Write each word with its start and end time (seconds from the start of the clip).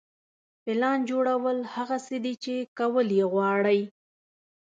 پلان 0.63 0.99
جوړول 1.09 1.57
هغه 1.75 1.97
څه 2.05 2.15
دي 2.23 2.33
چې 2.43 2.55
کول 2.77 3.07
یې 3.17 3.25
غواړئ. 3.33 3.81